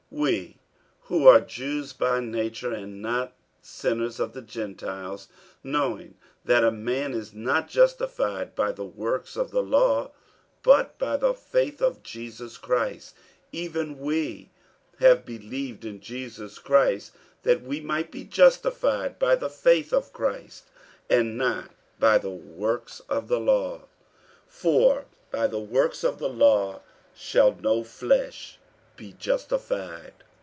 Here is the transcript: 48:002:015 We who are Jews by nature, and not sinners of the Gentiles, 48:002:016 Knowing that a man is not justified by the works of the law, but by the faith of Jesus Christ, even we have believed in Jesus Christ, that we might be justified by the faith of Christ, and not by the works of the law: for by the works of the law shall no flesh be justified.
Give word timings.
48:002:015 0.11 0.19
We 0.29 0.57
who 1.03 1.25
are 1.25 1.39
Jews 1.39 1.93
by 1.93 2.19
nature, 2.19 2.73
and 2.73 3.01
not 3.01 3.31
sinners 3.61 4.19
of 4.19 4.33
the 4.33 4.41
Gentiles, 4.41 5.29
48:002:016 5.63 5.71
Knowing 5.71 6.15
that 6.43 6.65
a 6.65 6.71
man 6.71 7.13
is 7.13 7.33
not 7.33 7.69
justified 7.69 8.53
by 8.53 8.73
the 8.73 8.83
works 8.85 9.37
of 9.37 9.51
the 9.51 9.63
law, 9.63 10.11
but 10.63 10.99
by 10.99 11.15
the 11.15 11.33
faith 11.33 11.81
of 11.81 12.03
Jesus 12.03 12.57
Christ, 12.57 13.15
even 13.53 13.99
we 13.99 14.49
have 14.99 15.25
believed 15.25 15.85
in 15.85 16.01
Jesus 16.01 16.59
Christ, 16.59 17.13
that 17.43 17.61
we 17.61 17.79
might 17.79 18.11
be 18.11 18.25
justified 18.25 19.17
by 19.17 19.35
the 19.37 19.49
faith 19.49 19.93
of 19.93 20.11
Christ, 20.11 20.65
and 21.09 21.37
not 21.37 21.71
by 21.99 22.17
the 22.17 22.29
works 22.31 22.99
of 23.07 23.29
the 23.29 23.39
law: 23.39 23.83
for 24.45 25.05
by 25.31 25.47
the 25.47 25.57
works 25.61 26.03
of 26.03 26.19
the 26.19 26.27
law 26.29 26.81
shall 27.15 27.55
no 27.61 27.81
flesh 27.85 28.57
be 28.97 29.13
justified. 29.13 30.13